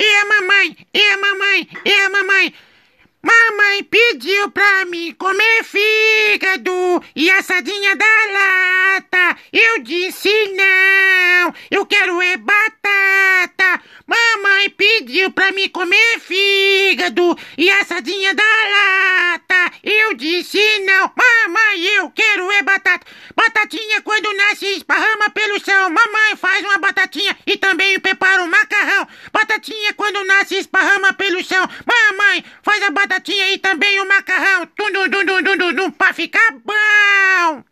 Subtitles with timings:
[0.00, 2.54] e a mamãe, e a mamãe, e a mamãe.
[3.22, 9.36] Mamãe pediu pra mim comer fígado e assadinha da lata.
[9.52, 13.82] Eu disse não, eu quero é batata.
[14.06, 19.70] Mamãe pediu pra mim comer fígado e assadinha da lata.
[19.84, 23.06] Eu disse não, mamãe, eu quero é batata.
[23.36, 25.90] Batatinha quando nasce esparrama pelo chão.
[25.90, 27.80] Mamãe faz uma batatinha e também.
[27.80, 28.19] Batatinha quando
[30.30, 31.68] nasce esparrama pelo chão.
[31.84, 34.66] Mamãe faz a batatinha e também o macarrão.
[34.66, 37.69] Tum, dum, dum, dum, dum, dum, dum, pra ficar bom.